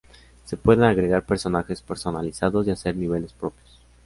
Se 0.45 0.57
pueden 0.57 0.83
agregar 0.83 1.27
personajes 1.27 1.83
personalizados 1.83 2.65
y 2.65 2.71
hacer 2.71 2.95
niveles 2.97 3.33
propios. 3.33 3.79